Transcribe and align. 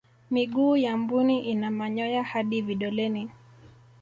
miguu 0.31 0.77
ya 0.77 0.97
mbuni 0.97 1.39
ina 1.45 1.71
manyoya 1.71 2.23
hadi 2.23 2.61
vidoleni 2.61 3.29